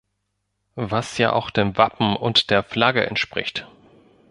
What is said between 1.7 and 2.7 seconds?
Wappen und der